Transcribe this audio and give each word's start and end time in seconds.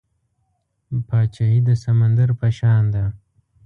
پاچاهي 1.07 1.59
د 1.67 1.69
سمندر 1.83 2.29
په 2.39 2.47
شان 2.57 2.83
ده. 2.93 3.03